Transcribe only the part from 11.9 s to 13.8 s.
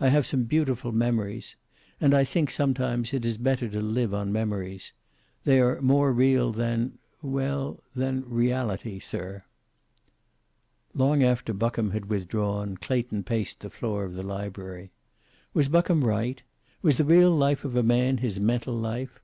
had withdrawn, Clayton paced the